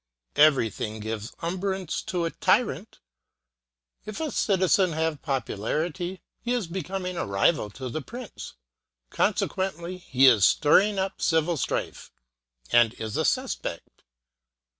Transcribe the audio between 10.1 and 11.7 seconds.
is stirring up civil